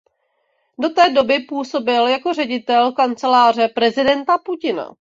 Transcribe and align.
Do 0.79 0.89
té 0.89 1.09
doby 1.09 1.39
působil 1.39 2.07
jako 2.07 2.33
ředitel 2.33 2.91
kanceláře 2.91 3.67
prezidenta 3.67 4.37
Putina. 4.37 4.95